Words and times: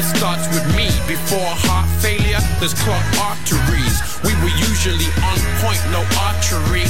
It 0.00 0.16
starts 0.16 0.48
with 0.56 0.64
me. 0.72 0.88
Before 1.04 1.44
heart 1.68 1.84
failure, 2.00 2.40
there's 2.56 2.72
clogged 2.72 3.12
arteries. 3.20 4.00
We 4.24 4.32
were 4.40 4.54
usually 4.56 5.12
on 5.28 5.36
point, 5.60 5.80
no 5.92 6.00
archery. 6.24 6.88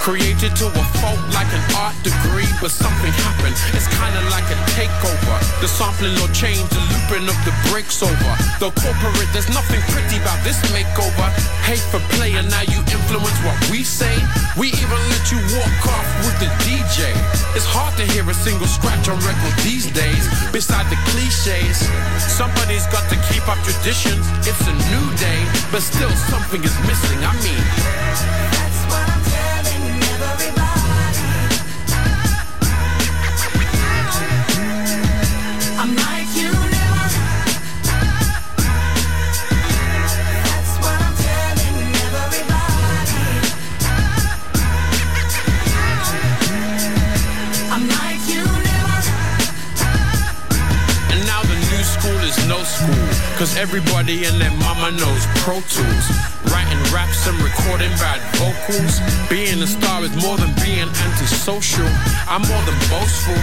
Created 0.00 0.56
to 0.56 0.64
a 0.64 0.84
fault 0.96 1.20
like 1.36 1.52
an 1.52 1.60
art 1.76 1.92
degree, 2.00 2.48
but 2.64 2.72
something 2.72 3.12
happened. 3.20 3.52
It's 3.76 3.84
kinda 4.00 4.24
like 4.32 4.48
a 4.48 4.56
takeover. 4.72 5.36
The 5.60 5.68
sampling 5.68 6.16
or 6.24 6.32
change, 6.32 6.64
the 6.72 6.80
looping 6.88 7.28
of 7.28 7.36
the 7.44 7.52
breaks 7.68 8.00
over. 8.02 8.32
The 8.64 8.72
corporate, 8.80 9.28
there's 9.36 9.52
nothing 9.52 9.82
pretty 9.92 10.16
about 10.16 10.40
this 10.42 10.56
makeover. 10.72 11.28
Hate 11.68 11.84
for 11.92 12.00
play, 12.16 12.32
and 12.40 12.48
now 12.48 12.64
you 12.72 12.80
influence 12.80 13.36
what 13.44 13.60
we 13.68 13.84
say. 13.84 14.16
We 14.56 14.72
even 14.72 15.00
let 15.12 15.28
you 15.28 15.36
walk 15.52 15.80
off 15.92 16.08
with 16.24 16.36
the 16.40 16.48
DJ. 16.64 17.12
It's 17.52 17.68
hard 17.68 17.92
to 18.00 18.04
hear 18.08 18.24
a 18.24 18.32
single 18.32 18.72
scratch 18.72 19.06
on 19.12 19.20
record 19.20 19.52
these 19.68 19.84
days. 19.92 20.24
Beside 20.50 20.88
the 20.88 20.96
cliches, 21.12 21.76
somebody's 22.24 22.86
got 22.88 23.04
to 23.12 23.16
keep 23.28 23.44
up 23.52 23.60
traditions. 23.68 24.24
It's 24.48 24.64
a 24.64 24.72
new 24.88 25.06
day, 25.20 25.44
but 25.70 25.82
still 25.82 26.14
something 26.32 26.64
is 26.64 26.76
missing. 26.88 27.20
I 27.20 27.36
mean. 27.44 28.69
Cause 53.40 53.56
everybody 53.56 54.26
and 54.28 54.36
their 54.36 54.52
mama 54.60 54.92
knows 55.00 55.24
Pro 55.40 55.64
Tools. 55.64 56.06
Writing 56.52 56.76
raps 56.92 57.24
and 57.24 57.40
recording 57.40 57.88
bad 57.96 58.20
vocals. 58.36 59.00
Being 59.32 59.56
a 59.64 59.66
star 59.66 60.04
is 60.04 60.12
more 60.20 60.36
than 60.36 60.52
being 60.60 60.84
antisocial. 60.84 61.88
I'm 62.28 62.44
more 62.44 62.60
than 62.68 62.76
boastful. 62.92 63.40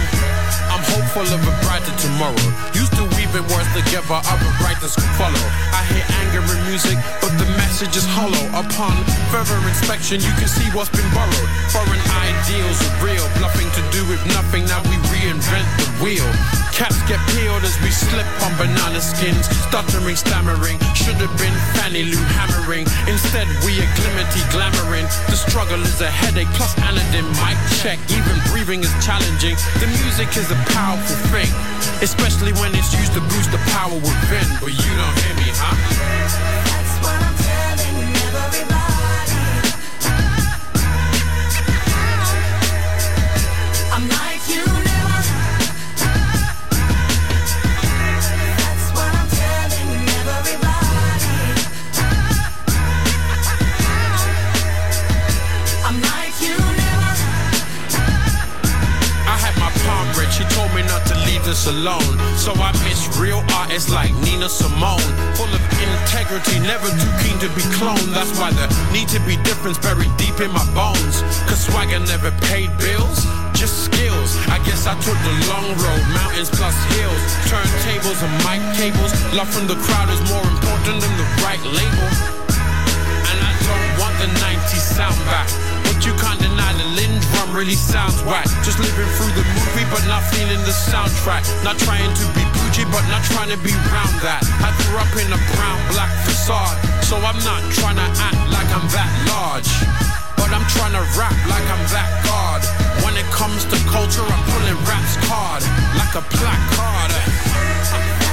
I'm 0.70 0.86
hopeful 0.94 1.26
of 1.26 1.42
a 1.42 1.54
brighter 1.66 1.90
tomorrow. 1.98 2.46
Used 2.78 2.94
to 2.94 3.10
weaving 3.28 3.48
words 3.52 3.68
together, 3.74 4.20
other 4.24 4.50
writers 4.64 4.94
follow. 5.16 5.46
I 5.72 5.84
hear 5.92 6.04
anger 6.24 6.42
in 6.44 6.60
music, 6.68 6.96
but 7.20 7.32
the 7.36 7.46
message 7.56 7.96
is 7.96 8.04
hollow. 8.04 8.40
Upon 8.56 8.96
further 9.28 9.56
inspection, 9.68 10.20
you 10.20 10.32
can 10.40 10.48
see 10.48 10.64
what's 10.72 10.90
been 10.90 11.08
borrowed. 11.12 11.50
Foreign 11.72 12.00
ideals 12.24 12.78
are 12.80 13.04
real, 13.04 13.24
bluffing 13.38 13.68
to 13.76 13.82
do 13.92 14.04
with 14.08 14.20
nothing. 14.32 14.64
Now 14.64 14.80
we 14.88 14.96
reinvent 15.12 15.66
the 15.76 15.88
wheel. 16.04 16.28
Caps 16.72 17.00
get 17.10 17.18
peeled 17.34 17.64
as 17.66 17.74
we 17.82 17.90
slip 17.90 18.26
on 18.46 18.54
banana 18.54 19.00
skins. 19.00 19.50
Stuttering, 19.66 20.14
stammering, 20.14 20.78
should 20.94 21.18
have 21.18 21.34
been 21.34 21.54
Fanny 21.74 22.06
Lou 22.06 22.22
hammering. 22.38 22.86
Instead, 23.10 23.50
we 23.66 23.82
are 23.82 23.90
glimmerty 23.98 24.42
glamoring. 24.54 25.10
The 25.26 25.36
struggle 25.36 25.80
is 25.82 26.00
a 26.00 26.06
headache, 26.06 26.48
plus 26.54 26.72
anodine. 26.86 27.26
Mic 27.42 27.58
check, 27.82 27.98
even 28.14 28.36
breathing 28.54 28.80
is 28.86 28.94
challenging. 29.02 29.58
The 29.82 29.90
music 30.00 30.30
is 30.38 30.54
a 30.54 30.58
powerful 30.70 31.18
thing, 31.34 31.50
especially 31.98 32.54
when 32.62 32.70
it's 32.78 32.94
used 32.94 33.17
to 33.18 33.24
boost 33.34 33.50
the 33.50 33.58
power 33.74 33.94
within. 33.94 34.46
But 34.60 34.70
you 34.70 34.92
don't 34.94 35.18
hear 35.22 35.34
me, 35.42 35.50
huh? 35.58 35.74
That's 36.70 36.94
what 37.02 37.18
I'm 37.18 37.34
telling 37.34 38.14
everybody. 38.30 39.42
I'm 43.94 44.04
like 44.06 44.42
you 44.46 44.62
never. 44.62 45.20
That's 48.60 48.86
what 48.94 49.10
I'm 49.20 49.28
telling 49.40 49.98
everybody. 50.22 51.34
I'm 55.86 55.98
like 56.06 56.36
you 56.44 56.54
never. 56.54 57.12
I 59.26 59.36
had 59.42 59.54
my 59.58 59.70
palm 59.82 60.06
read. 60.14 60.30
She 60.30 60.44
told 60.54 60.70
me 60.74 60.82
not 60.82 61.02
to 61.06 61.14
leave 61.26 61.42
this 61.44 61.66
alone. 61.66 62.14
So 62.36 62.52
I 62.54 62.77
miss 63.78 63.90
like 63.94 64.14
Nina 64.26 64.48
Simone. 64.48 65.10
Full 65.38 65.46
of 65.54 65.62
integrity, 65.78 66.58
never 66.66 66.90
too 66.90 67.12
keen 67.22 67.38
to 67.38 67.48
be 67.54 67.62
cloned. 67.78 68.10
That's 68.10 68.34
why 68.34 68.50
the 68.50 68.66
need 68.90 69.06
to 69.14 69.20
be 69.22 69.38
difference 69.46 69.78
buried 69.78 70.10
deep 70.18 70.40
in 70.42 70.50
my 70.50 70.66
bones. 70.74 71.22
Cause 71.46 71.62
swagger 71.70 72.00
never 72.00 72.30
paid 72.50 72.74
bills 72.78 73.22
just 73.54 73.86
skills. 73.86 74.34
I 74.50 74.58
guess 74.66 74.86
I 74.86 74.94
took 75.06 75.18
the 75.22 75.34
long 75.50 75.68
road, 75.78 76.02
mountains 76.14 76.50
plus 76.50 76.74
hills, 76.94 77.22
turntables 77.46 78.18
and 78.18 78.34
mic 78.42 78.62
cables. 78.74 79.14
Love 79.30 79.50
from 79.50 79.66
the 79.70 79.78
crowd 79.86 80.10
is 80.10 80.22
more 80.26 80.42
important 80.42 80.98
than 80.98 81.14
the 81.14 81.28
right 81.46 81.62
label. 81.62 82.08
And 83.30 83.38
I 83.38 83.52
don't 83.62 83.88
want 84.02 84.14
the 84.18 84.30
90s 84.42 84.86
sound 84.98 85.18
back. 85.30 85.46
But 85.86 86.02
you 86.06 86.14
can't 86.18 86.38
deny 86.38 86.72
the 86.74 86.86
LinnDrum 86.98 87.54
really 87.54 87.78
sounds 87.78 88.18
whack. 88.26 88.46
Just 88.66 88.78
living 88.78 89.10
through 89.18 89.34
the 89.38 89.46
movie, 89.54 89.86
but 89.90 90.02
not 90.10 90.22
feeling 90.34 90.62
the 90.66 90.74
soundtrack. 90.74 91.42
Not 91.62 91.78
trying 91.78 92.14
to 92.14 92.26
be 92.34 92.57
bougie, 92.68 92.84
but 92.90 93.02
not 93.08 93.22
trying 93.24 93.50
to 93.50 93.56
be 93.58 93.72
round 93.92 94.14
that. 94.20 94.44
I 94.60 94.70
grew 94.84 94.98
up 95.00 95.12
in 95.16 95.28
a 95.32 95.40
brown 95.56 95.80
black 95.92 96.12
facade, 96.24 96.76
so 97.04 97.16
I'm 97.16 97.38
not 97.44 97.62
trying 97.72 97.96
to 97.96 98.08
act 98.20 98.40
like 98.52 98.68
I'm 98.68 98.86
that 98.92 99.10
large. 99.28 99.70
But 100.36 100.52
I'm 100.52 100.66
trying 100.68 100.92
to 100.92 101.04
rap 101.16 101.34
like 101.48 101.64
I'm 101.64 101.84
that 101.92 102.10
god. 102.24 102.60
When 103.04 103.16
it 103.16 103.26
comes 103.32 103.64
to 103.64 103.76
culture, 103.88 104.24
I'm 104.24 104.44
pulling 104.52 104.78
raps 104.84 105.16
card 105.26 105.62
like 105.96 106.14
a 106.14 106.22
placard. 106.36 108.27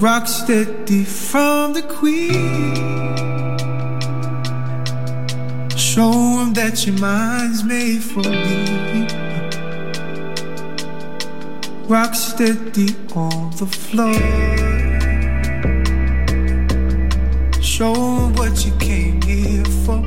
Rock 0.00 0.26
steady 0.26 1.04
from 1.04 1.74
the 1.74 1.82
queen. 1.82 2.74
Show 5.76 6.50
that 6.54 6.86
your 6.86 6.98
mind's 6.98 7.62
made 7.64 8.02
for 8.02 8.22
me. 8.22 9.06
Rock 11.86 12.14
steady 12.14 12.96
on 13.14 13.50
the 13.58 13.66
floor. 13.66 14.14
Show 17.60 17.92
what 18.38 18.64
you 18.64 18.72
came 18.78 19.20
here 19.20 19.64
for. 19.84 20.02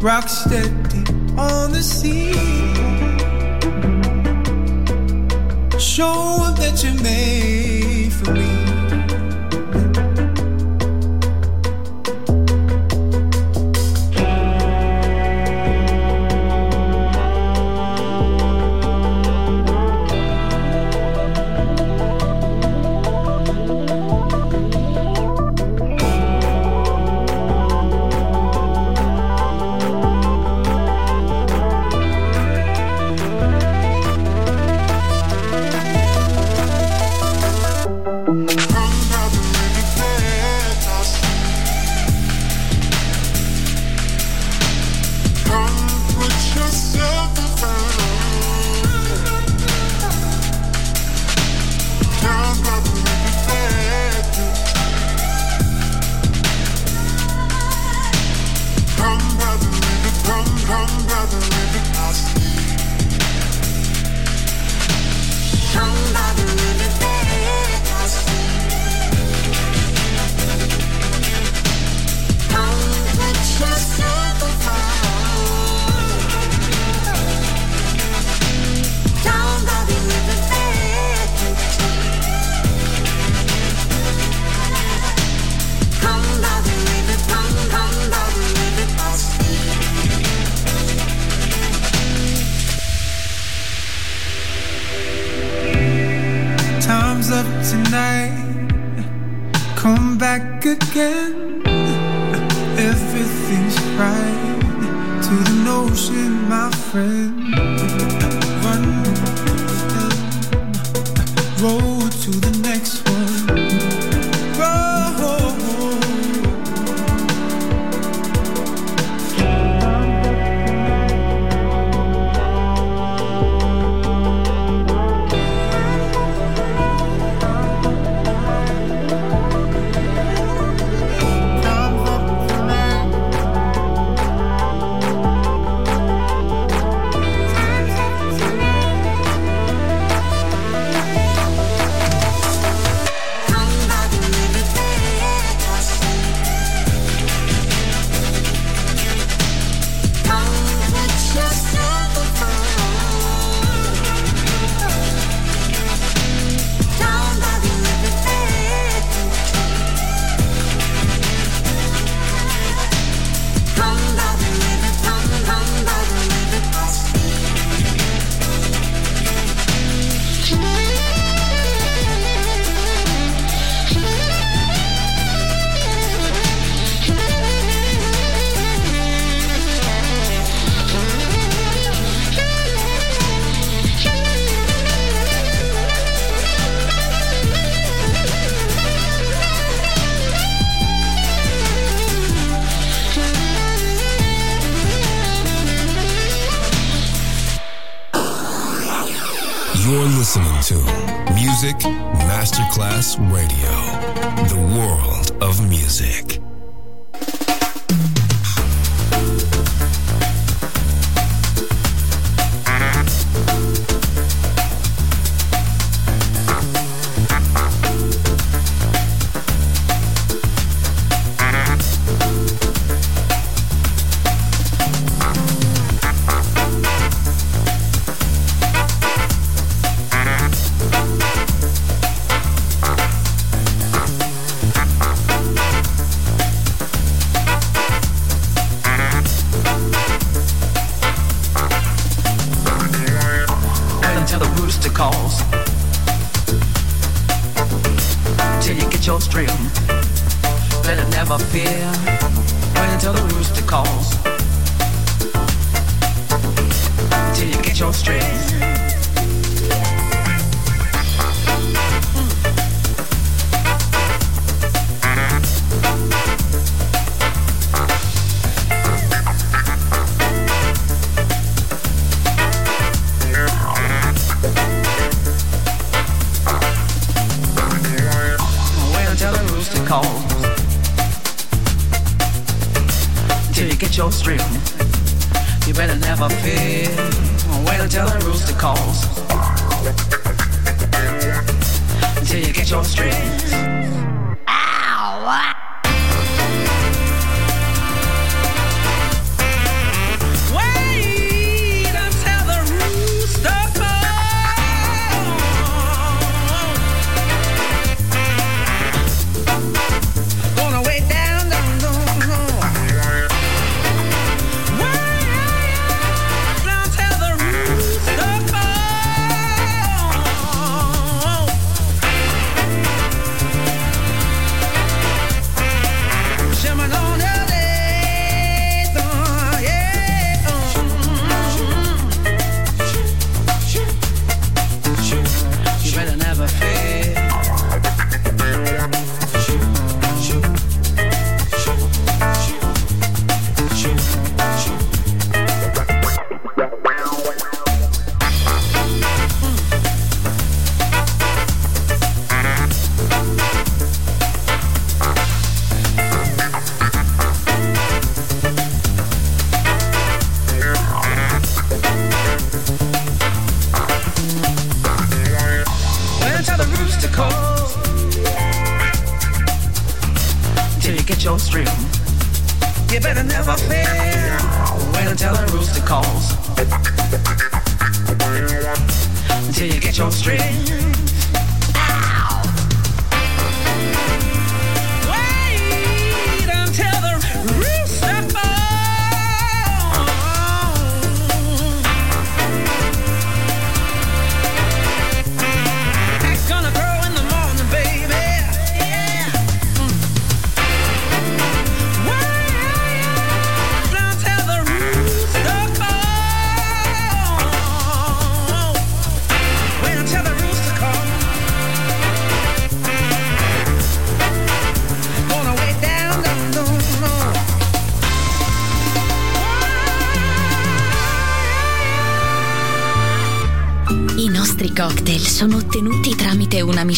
Rock 0.00 0.28
steady 0.28 1.02
on 1.38 1.72
the 1.72 1.82
sea. 1.82 2.95
Show 5.96 6.52
that 6.58 6.84
you 6.84 6.92
made 7.02 8.12
for 8.12 8.30
me. 8.34 8.65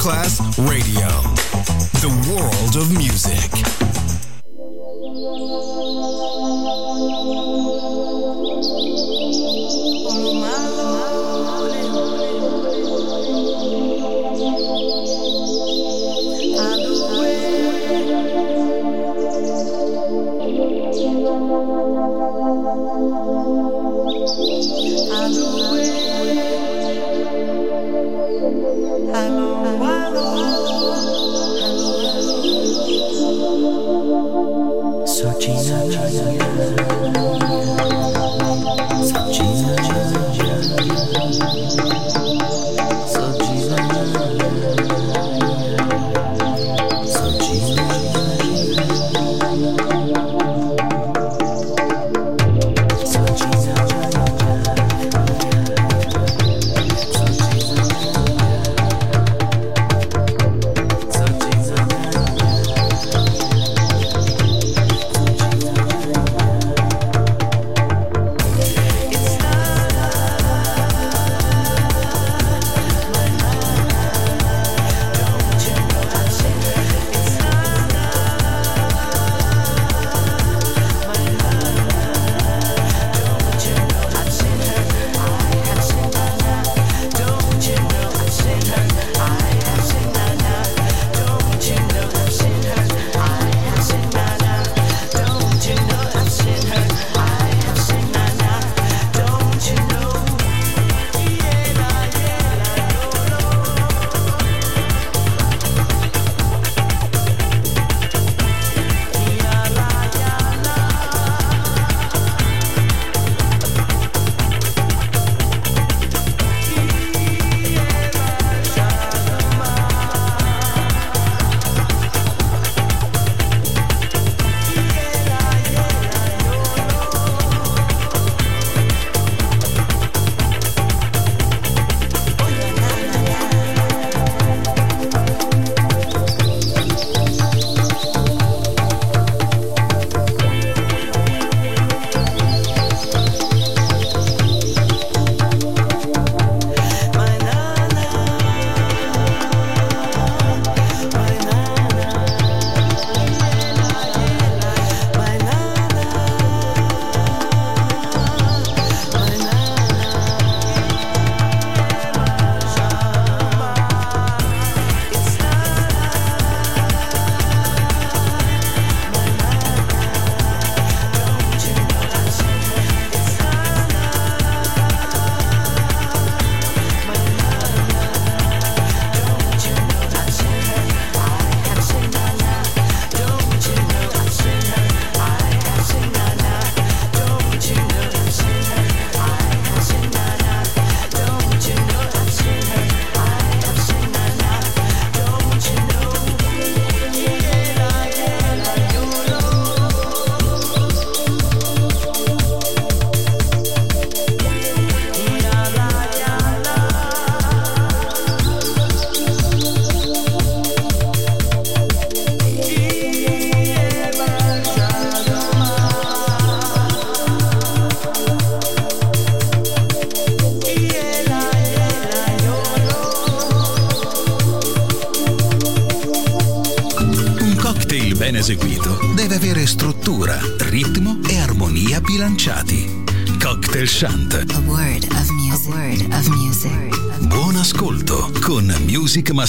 Masterclass 0.00 0.40
Radio, 0.56 1.39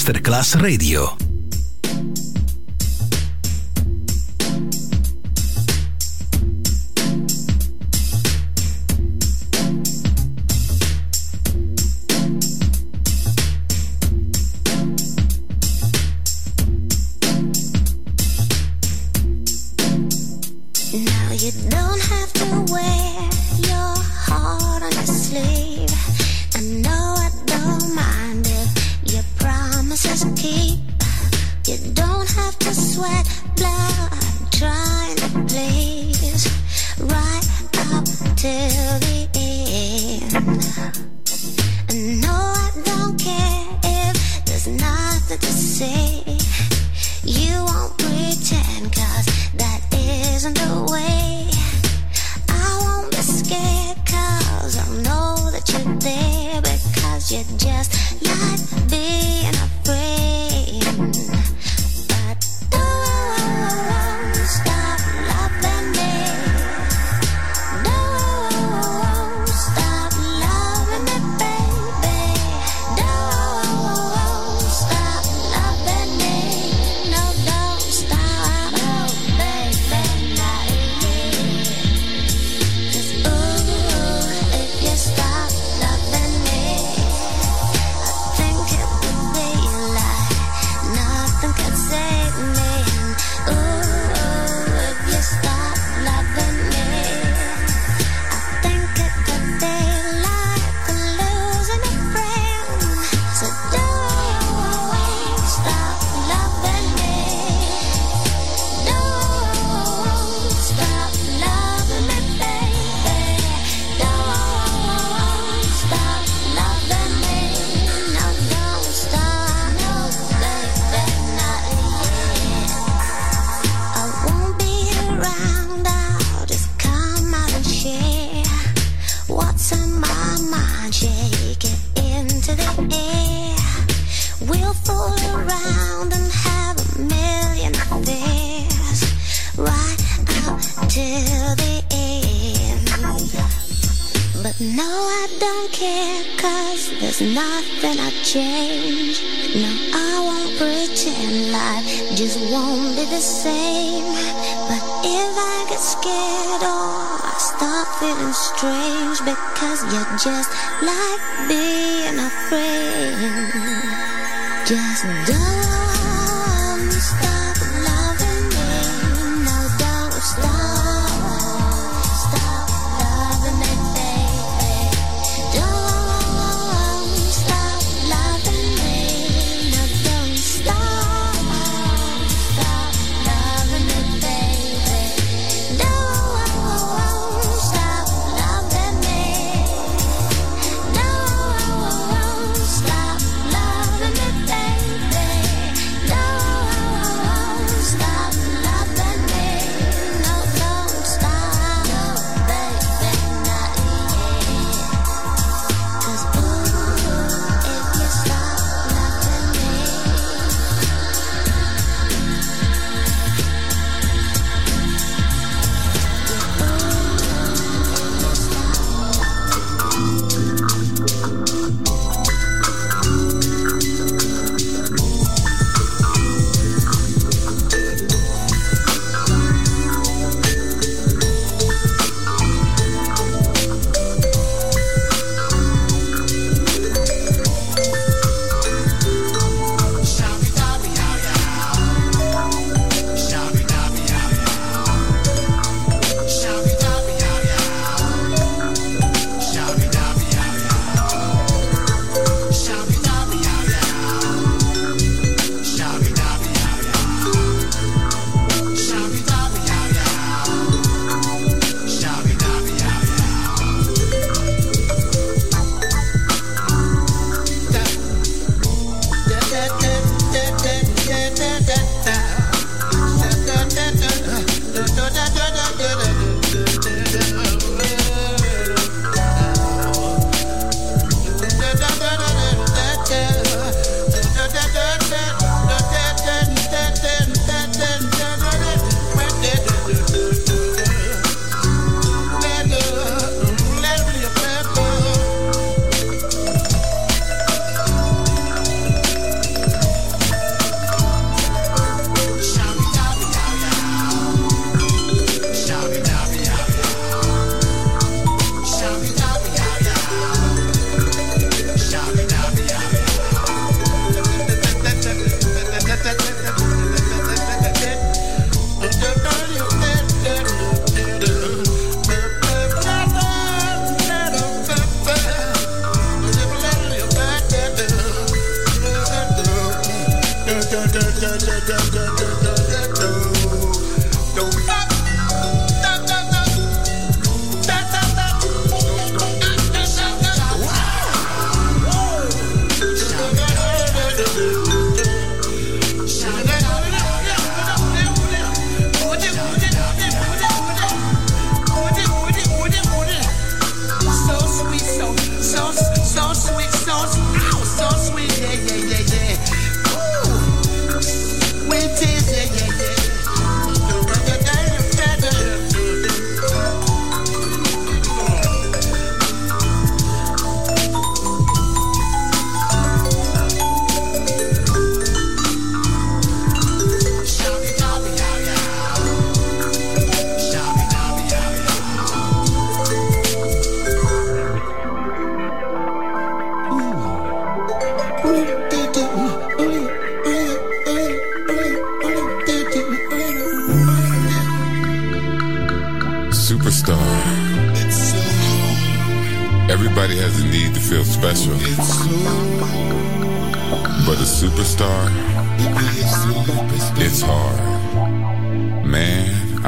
Masterclass 0.02 0.56
Radio. 0.56 1.21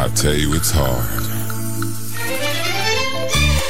I 0.04 0.10
tell 0.10 0.34
you, 0.34 0.54
it's 0.54 0.70
hard. 0.70 1.24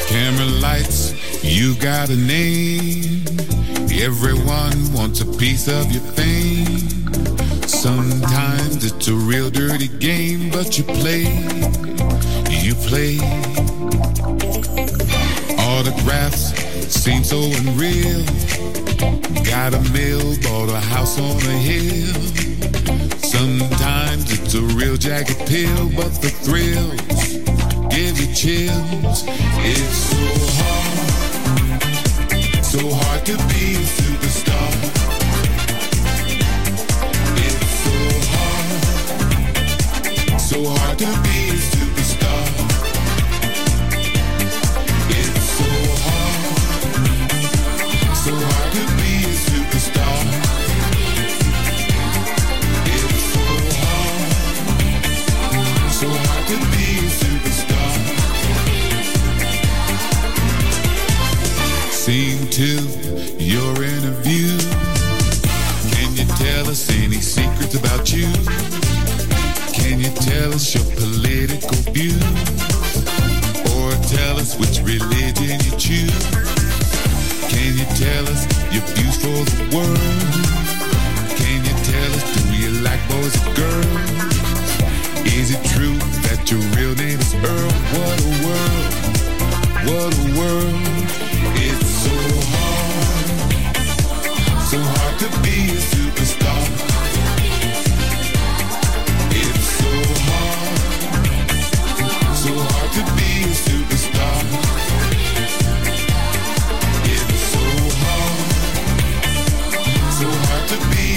Camera 0.08 0.48
lights, 0.62 1.14
you 1.44 1.76
got 1.76 2.10
a 2.10 2.16
name. 2.16 3.22
Everyone 4.02 4.94
wants 4.94 5.22
a 5.22 5.28
piece 5.38 5.68
of 5.68 5.92
your 5.92 6.02
fame. 6.02 6.80
Sometimes 7.68 8.84
it's 8.84 9.08
a 9.10 9.14
real 9.14 9.52
dirty 9.52 9.88
game, 10.00 10.50
but 10.50 10.76
you 10.76 10.84
play, 10.86 11.26
you 12.50 12.74
play. 12.90 13.20
Autographs 15.60 16.56
seem 16.92 17.24
so 17.24 17.44
unreal. 17.62 18.26
Got 19.46 19.76
a 19.76 19.82
mill, 19.94 20.36
bought 20.42 20.70
a 20.70 20.80
house 20.80 21.20
on 21.20 21.38
a 21.38 21.58
hill. 21.70 22.53
The 24.54 24.62
real 24.78 24.98
jacket, 24.98 25.40
pill, 25.48 25.90
but 25.96 26.22
the 26.22 26.30
thrills 26.30 27.38
give 27.90 28.20
you 28.20 28.28
chills. 28.36 29.24
It's 29.66 29.98
so 29.98 30.18
hard, 30.62 31.84
so 32.64 32.94
hard 32.94 33.26
to 33.26 33.36
be 33.50 33.74
a 33.74 33.84
superstar. 33.98 34.70
It's 37.36 37.66
so 37.82 37.98
hard, 38.30 38.70
so 40.40 40.64
hard 40.66 41.00
to 41.00 41.06
be 41.24 41.50
a 41.50 41.54
superstar. 41.54 41.83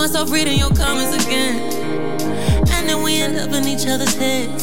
Myself 0.00 0.32
reading 0.32 0.58
your 0.58 0.70
comments 0.70 1.26
again. 1.26 1.60
And 2.72 2.88
then 2.88 3.02
we 3.02 3.20
end 3.20 3.36
up 3.36 3.52
in 3.52 3.68
each 3.68 3.86
other's 3.86 4.14
heads. 4.14 4.62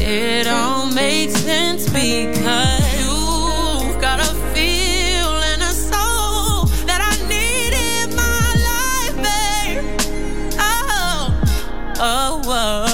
It 0.00 0.46
all 0.46 0.86
makes 0.86 1.34
sense 1.34 1.84
because 1.84 2.80
you 2.96 4.00
got 4.00 4.18
a 4.18 4.32
feel 4.54 5.30
and 5.52 5.60
a 5.60 5.72
soul 5.74 6.64
that 6.86 7.02
I 7.02 7.16
need 7.28 7.74
in 7.74 8.16
my 8.16 8.46
life, 8.70 9.16
babe. 9.22 9.84
Oh, 10.58 11.42
oh, 11.98 12.42
oh. 12.46 12.89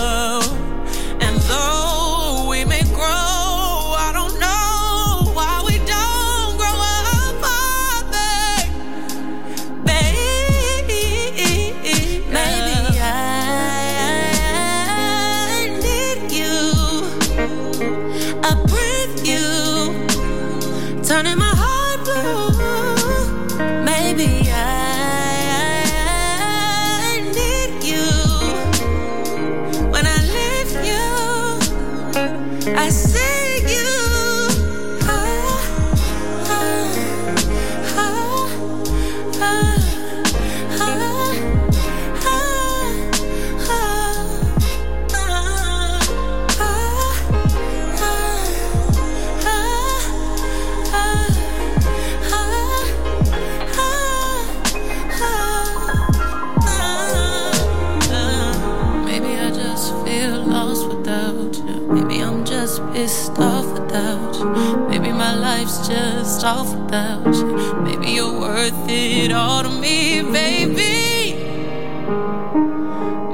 life's 65.36 65.86
just 65.86 66.44
off 66.44 66.74
without 66.74 67.34
you. 67.34 67.82
Maybe 67.82 68.12
you're 68.12 68.40
worth 68.40 68.88
it 68.88 69.32
all 69.32 69.62
to 69.62 69.68
me, 69.68 70.22
baby. 70.22 71.34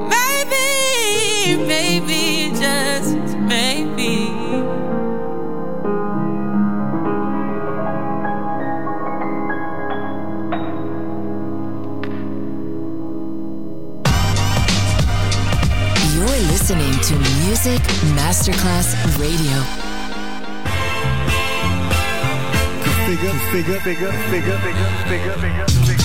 Maybe, 0.09 1.57
maybe, 1.65 2.49
just 2.59 3.37
maybe. 3.37 4.31
You're 16.13 16.39
listening 16.51 16.93
to 17.01 17.15
Music 17.45 17.81
Masterclass 18.15 18.95
Radio 19.19 19.82
figure, 23.23 23.79
figure, 23.79 23.79
figure, 23.79 24.11
figure, 24.31 24.57
figure, 25.07 25.37
figure, 25.37 25.67
figure, 25.67 26.02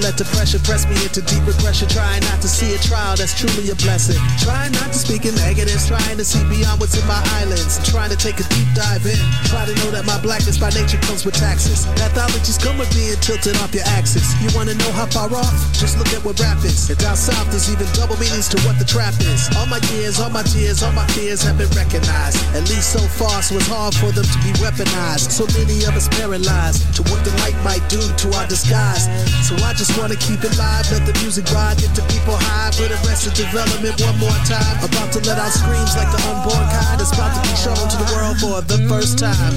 let 0.00 0.16
the 0.16 0.24
pressure 0.32 0.58
press 0.64 0.88
me 0.88 0.96
into 1.04 1.20
deep 1.22 1.44
regression. 1.46 1.88
Trying 1.88 2.24
not 2.24 2.40
to 2.40 2.48
see 2.48 2.74
a 2.74 2.80
trial 2.80 3.16
that's 3.16 3.36
truly 3.36 3.70
a 3.70 3.76
blessing. 3.76 4.18
Trying 4.40 4.72
not 4.72 4.92
to 4.92 4.98
speak 4.98 5.28
in 5.28 5.34
negatives. 5.36 5.86
Trying 5.88 6.16
to 6.16 6.24
see 6.24 6.42
beyond 6.48 6.80
what's 6.80 6.96
in 6.96 7.06
my 7.06 7.20
islands. 7.40 7.76
Trying 7.84 8.10
to 8.10 8.18
take 8.18 8.40
a 8.40 8.46
deep 8.48 8.68
dive 8.74 9.04
in. 9.04 9.20
Try 9.52 9.68
to 9.68 9.74
know 9.84 9.90
that 9.92 10.04
my 10.08 10.16
blackness 10.20 10.56
by 10.56 10.70
nature 10.72 10.98
comes 11.04 11.24
with 11.24 11.36
taxes. 11.36 11.86
Pathologies 12.00 12.56
come 12.56 12.78
with 12.80 12.90
being 12.96 13.16
tilted 13.20 13.56
off 13.60 13.74
your 13.76 13.86
axis. 13.98 14.24
You 14.40 14.48
wanna 14.56 14.74
know 14.74 14.92
how 14.96 15.06
far 15.06 15.28
off? 15.36 15.54
Just 15.76 15.98
look 16.00 16.08
at 16.16 16.24
what 16.24 16.40
rap 16.40 16.64
is. 16.64 16.88
And 16.88 16.98
down 16.98 17.16
south, 17.16 17.50
there's 17.52 17.68
even 17.68 17.86
double 17.92 18.16
meanings 18.16 18.48
to 18.54 18.58
what 18.64 18.78
the 18.78 18.88
trap 18.88 19.14
is. 19.20 19.52
All 19.60 19.66
my 19.66 19.80
years, 19.92 20.20
all 20.20 20.30
my 20.30 20.42
tears, 20.42 20.82
all 20.82 20.92
my 20.92 21.06
fears 21.12 21.42
have 21.42 21.58
been 21.58 21.70
recognized. 21.76 22.40
At 22.56 22.64
least 22.72 22.92
so 22.96 23.02
far, 23.20 23.42
so 23.42 23.56
it's 23.56 23.68
hard 23.68 23.94
for 23.94 24.10
them 24.12 24.24
to 24.24 24.38
be 24.40 24.52
weaponized. 24.62 25.28
So 25.30 25.44
many 25.58 25.84
of 25.84 25.92
us 25.94 26.08
paralyzed 26.16 26.88
to 26.96 27.02
what 27.12 27.20
the 27.24 27.32
light 27.44 27.58
might 27.62 27.84
do 27.92 28.00
to 28.00 28.26
our 28.38 28.46
disguise. 28.46 29.04
So 29.46 29.54
I 29.60 29.74
just 29.74 29.89
wanna 29.98 30.16
keep 30.16 30.44
it 30.44 30.54
live, 30.58 30.84
let 30.92 31.06
the 31.06 31.14
music 31.24 31.46
ride, 31.50 31.78
get 31.78 31.94
the 31.94 32.04
people 32.12 32.36
high 32.36 32.70
for 32.70 32.86
the 32.86 32.98
rest 33.08 33.26
of 33.26 33.34
development 33.34 33.96
one 34.00 34.18
more 34.18 34.40
time. 34.44 34.76
About 34.84 35.10
to 35.16 35.20
let 35.24 35.38
out 35.38 35.52
screams 35.52 35.96
like 35.96 36.10
the 36.12 36.20
unborn 36.30 36.66
kind. 36.68 37.00
It's 37.00 37.12
about 37.12 37.32
to 37.34 37.42
be 37.42 37.54
shown 37.56 37.78
to 37.78 37.96
the 37.96 38.08
world 38.12 38.36
for 38.38 38.60
the 38.62 38.78
first 38.86 39.18
time. 39.18 39.54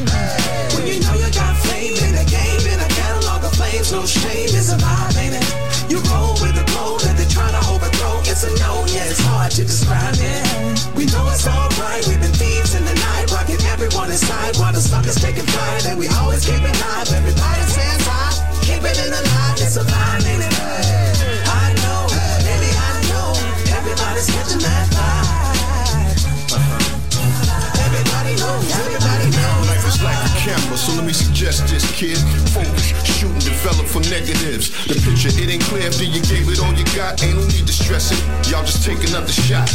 When 0.73 0.87
you 0.87 1.03
know 1.03 1.15
you 1.19 1.29
got 1.33 1.53
fame 1.67 1.97
in 2.07 2.13
the 2.15 2.25
game, 2.25 2.63
in 2.65 2.79
a 2.79 2.89
catalog 2.95 3.43
of 3.43 3.53
flames, 3.53 3.91
no 3.91 4.05
shame 4.05 4.49
is 4.53 4.71
a 4.71 4.77
vibe, 4.77 5.17
ain't 5.19 5.35
it? 5.35 5.47
You 5.91 5.99
roll 6.09 6.33
with 6.39 6.55
the 6.55 6.65
glow 6.71 6.97
that 7.03 7.13
they're 7.19 7.29
trying 7.29 7.53
to 7.53 7.63
overthrow. 7.69 8.23
It's 8.25 8.47
a 8.47 8.51
no, 8.63 8.87
yeah, 8.89 9.11
it's 9.11 9.21
hard 9.21 9.51
to 9.59 9.63
describe 9.63 10.15
it. 10.17 10.43
We 10.95 11.05
know 11.11 11.27
it's 11.29 11.45
alright, 11.45 12.01
we've 12.07 12.21
been 12.21 12.33
thieves 12.33 12.73
in 12.73 12.85
the 12.85 12.95
night, 12.95 13.29
rocking 13.29 13.61
everyone 13.69 14.09
inside 14.09 14.55
while 14.57 14.73
the 14.73 14.81
suckers 14.81 15.19
taking 15.19 15.45
flight, 15.45 15.85
and 15.85 15.99
we 15.99 16.07
always 16.21 16.45
keep 16.45 16.63
it 16.63 16.75
live. 16.79 17.11
Everybody 17.11 17.63
Ain't 37.21 37.35
no 37.35 37.45
need 37.45 37.67
to 37.67 37.73
stress 37.73 38.11
it. 38.11 38.49
Y'all 38.49 38.63
just 38.63 38.83
take 38.83 38.97
another 39.07 39.31
shot. 39.31 39.69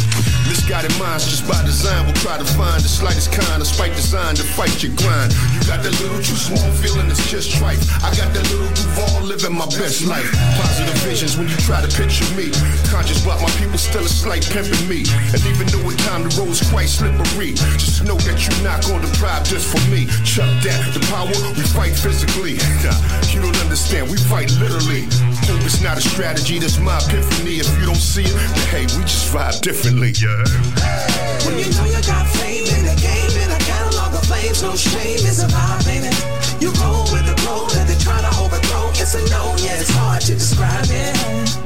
Misguided 0.49 0.97
minds, 0.97 1.29
just 1.29 1.45
by 1.45 1.61
design, 1.61 2.05
will 2.05 2.17
try 2.25 2.37
to 2.37 2.45
find 2.57 2.81
the 2.81 2.89
slightest 2.89 3.31
kind 3.31 3.61
of 3.61 3.67
spike 3.67 3.93
design 3.93 4.33
to 4.33 4.41
fight 4.41 4.81
your 4.81 4.93
grind. 4.97 5.29
You 5.53 5.61
got 5.69 5.85
that 5.85 5.93
little 6.01 6.17
too 6.17 6.33
small 6.33 6.65
feeling, 6.81 7.05
it's 7.05 7.29
just 7.29 7.53
tripe. 7.53 7.77
I 8.01 8.09
got 8.17 8.33
that 8.33 8.45
little 8.49 8.69
Duval 8.73 9.29
living 9.29 9.53
my 9.53 9.69
best 9.77 10.09
life. 10.09 10.25
Positive 10.57 10.97
visions 11.05 11.37
when 11.37 11.47
you 11.47 11.57
try 11.69 11.85
to 11.85 11.91
picture 11.93 12.25
me. 12.33 12.49
Conscious 12.89 13.21
about 13.21 13.45
my 13.45 13.49
people, 13.61 13.77
still 13.77 14.01
a 14.01 14.09
slight 14.09 14.41
pimping 14.49 14.89
me. 14.89 15.05
And 15.29 15.41
even 15.45 15.69
though 15.69 15.85
at 15.85 15.97
time 16.09 16.25
the 16.25 16.33
road's 16.33 16.65
quite 16.73 16.89
slippery, 16.89 17.53
just 17.77 18.01
know 18.09 18.17
that 18.25 18.41
you're 18.41 18.63
not 18.65 18.81
gonna 18.89 19.05
deprive 19.05 19.45
just 19.45 19.69
for 19.69 19.81
me. 19.93 20.09
Chuck 20.25 20.49
that, 20.65 20.81
the 20.97 21.01
power, 21.13 21.29
we 21.53 21.61
fight 21.77 21.93
physically. 21.93 22.57
Nah, 22.81 22.97
you 23.29 23.37
don't 23.37 23.57
understand, 23.61 24.09
we 24.09 24.17
fight 24.17 24.49
literally. 24.57 25.05
Hope 25.45 25.61
it's 25.61 25.81
not 25.81 25.97
a 25.97 26.01
strategy, 26.01 26.57
that's 26.57 26.81
my 26.81 26.97
epiphany. 27.05 27.61
If 27.61 27.69
you 27.77 27.85
don't 27.85 28.01
see 28.01 28.25
it, 28.25 28.33
then 28.33 28.67
hey, 28.73 28.85
we 28.97 29.05
just 29.05 29.29
vibe 29.29 29.61
differently, 29.61 30.13
yeah. 30.17 30.38
When 30.39 31.59
you 31.59 31.67
know 31.75 31.83
you 31.83 31.99
got 32.07 32.23
fame 32.39 32.63
in 32.63 32.87
the 32.87 32.95
game, 32.95 33.33
in 33.43 33.51
a 33.51 33.59
catalog 33.59 34.15
of 34.15 34.23
flames, 34.23 34.63
no 34.63 34.71
shame 34.75 35.19
is 35.19 35.43
a 35.43 35.47
vibe, 35.47 35.87
ain't 35.91 36.07
it? 36.07 36.15
You 36.63 36.71
roll 36.79 37.03
with 37.11 37.27
the 37.27 37.35
glow 37.43 37.67
that 37.75 37.91
they 37.91 37.99
try 37.99 38.21
to 38.23 38.31
overthrow. 38.39 38.87
It's 38.95 39.15
a 39.15 39.21
no, 39.27 39.55
yeah, 39.59 39.83
it's 39.83 39.91
hard 39.91 40.21
to 40.31 40.33
describe 40.39 40.87
it. 40.87 41.11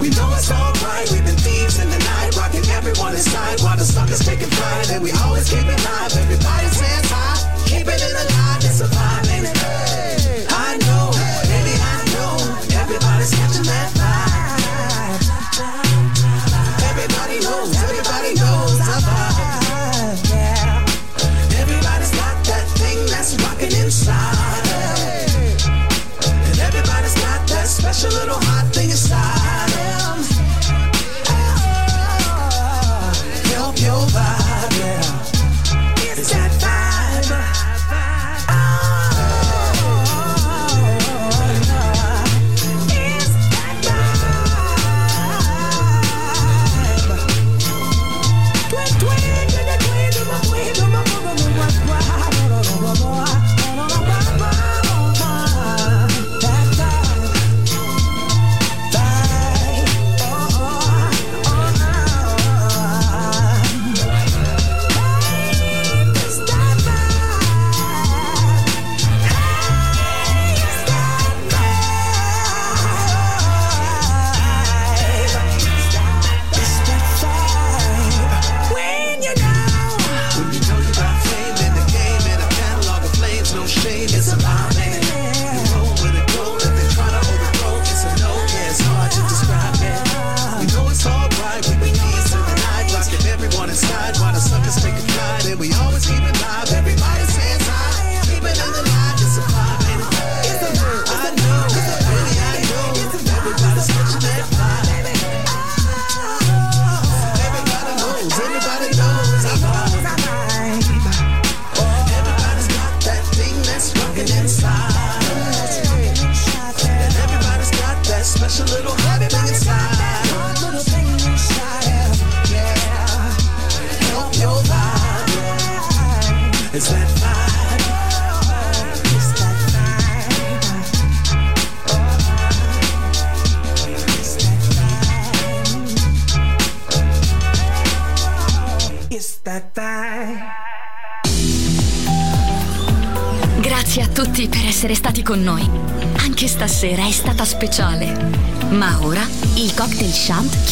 We 0.01 0.09
know 0.17 0.25
it's 0.33 0.49
alright, 0.49 1.05
we've 1.13 1.21
been 1.21 1.37
thieves 1.37 1.77
in 1.77 1.89
the 1.89 1.99
night, 2.01 2.33
rocking 2.35 2.65
everyone 2.73 3.13
inside 3.13 3.61
while 3.61 3.77
the 3.77 3.85
suckers 3.85 4.25
taking 4.25 4.49
flight, 4.49 4.89
and 4.89 5.03
we 5.03 5.11
always 5.21 5.45
keep 5.49 5.69
it 5.69 5.81
live. 5.85 6.17
Everybody 6.17 6.67
says 6.73 7.05
hi, 7.13 7.37
keep 7.69 7.85
it 7.85 8.01
in 8.01 8.09
light, 8.09 8.65
it's 8.65 8.81
a 8.81 8.89
vibe, 8.89 9.29
ain't 9.29 9.53
it? 9.53 9.92
Special 27.93 28.19
little 28.19 28.52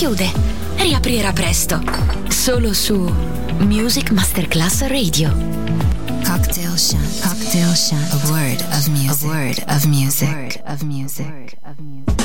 chiude. 0.02 0.32
Riaprirà 0.78 1.32
presto. 1.32 1.80
Solo 2.28 2.74
su 2.74 2.95
Music 3.60 4.10
Masterclass 4.10 4.88
Radio. 4.88 5.32
Cocktail 6.24 6.76
Shant. 6.76 7.22
Cocktail 7.22 7.76
Shant. 7.76 8.12
A 8.12 8.32
word 8.32 8.62
of 8.72 8.88
music. 8.88 9.24
A 9.24 9.28
word 9.28 9.64
of 9.68 9.86
music. 9.86 10.28
A 10.28 10.34
word 10.34 10.62
of 10.66 10.82
music. 10.82 11.41